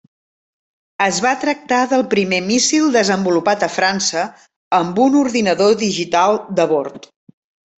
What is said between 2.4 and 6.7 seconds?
míssil desenvolupat a França amb un ordinador digital de